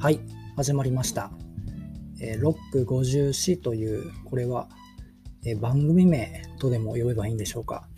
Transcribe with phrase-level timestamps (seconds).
[0.00, 0.20] はい、
[0.54, 1.32] 始まりました。
[2.20, 4.68] えーロック54という、これは、
[5.44, 7.88] えー番組名とでも呼べばいいんでしょうか。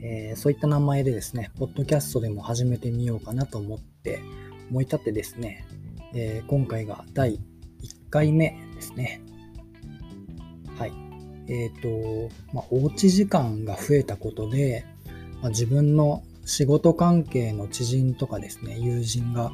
[0.00, 4.20] えーそういった名前でですね、ポッドキャストでも始めてみようかなと思って、
[4.70, 5.66] 思い立ってですね、
[6.14, 7.40] え今回が第1
[8.10, 9.20] 回目ですね。
[10.78, 10.92] はい。
[11.48, 14.86] えっ、と、まあ、おうち時間が増えたことで、
[15.42, 19.50] まあ、自分の仕事関係の知人とかですね、友人が、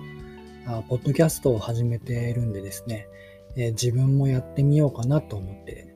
[0.66, 3.08] あポッドキャストを始めているんでですね、
[3.56, 5.94] えー自分もやってみようかなと思って、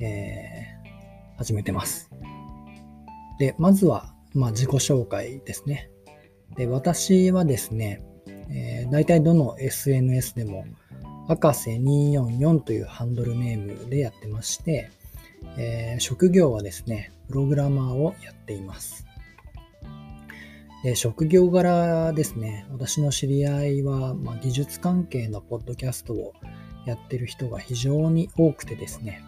[0.00, 2.10] えー始めてます。
[3.38, 5.88] で、まずは、まあ、自己紹介ですね。
[6.56, 8.02] で、私はですね、
[8.50, 10.64] えー大体どの SNS でも、
[11.28, 14.90] 赤瀬244というハンドルネームでやってまして、
[15.56, 19.07] えー職業はですね、プログラマーをやっています。
[20.88, 26.32] で職業柄ですね、私の知り合いは、まあ、技術関係のポッドキャストを
[26.86, 29.22] やってる人が非常に多くてですね、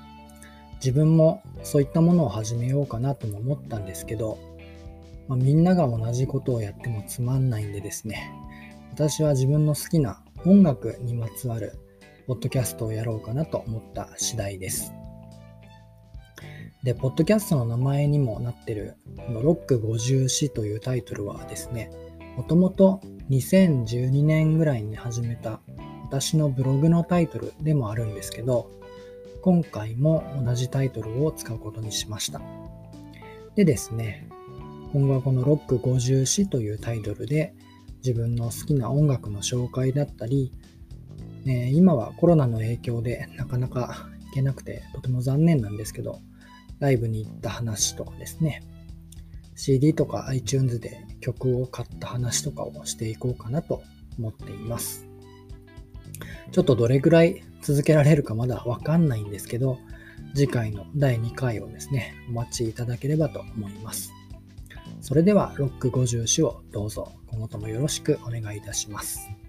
[0.77, 4.39] 自分もそういったものを始めようかなとも思ったんですけど、
[5.29, 8.33] まあ、みんなが同じことをやってもつまんないんでですね、
[8.95, 11.75] 私は自分の好きな音楽にまつわる
[12.27, 14.95] ポッドキャストをやろうかなと思った次第です。
[16.83, 21.91] で、ポッドキャストの名前にもなってる、このロック54というタイトルはですね、
[22.37, 25.61] もともと2012年ぐらいに始めた
[26.05, 28.71] 私のブログのタイトルでもあるんですけど、
[29.43, 32.41] 今回も同じタイトルを使うことにしました。
[33.57, 34.27] でですね、
[34.95, 37.55] 今後はこのロック54というタイトルで
[37.99, 40.53] 自分の好きな音楽の紹介だったり、
[41.47, 46.21] え今はコロナの影響でなかなか行けなくてとても残念なんですけど、
[46.81, 48.63] ライブに行った話とかですね、
[49.55, 53.83] CD とか iTunes で曲を買った話とかをしていこうかなと
[54.19, 55.07] 思っています。
[56.51, 59.79] ちょっとどれくらい続けられるかまだわかんないんですけど、
[60.35, 64.13] 次回の第2回をですね、お待ちいただければと思います。
[65.01, 69.29] それでは、ロック50種をどうぞ今後ともよろしくお願いいたします。「